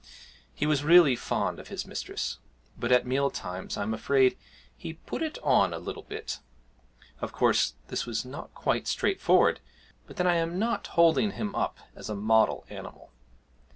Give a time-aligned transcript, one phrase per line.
[0.55, 2.39] He was really fond of his mistress,
[2.75, 4.35] but at meal times I am afraid
[4.75, 6.39] he 'put it on' a little bit.
[7.19, 9.59] Of course this was not quite straightforward;
[10.07, 13.11] but then I am not holding him up as a model animal.